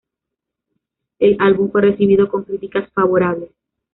El 1.19 1.37
álbum 1.39 1.69
fue 1.71 1.83
recibido 1.83 2.27
con 2.27 2.43
críticas 2.43 2.91
favorables. 2.91 3.51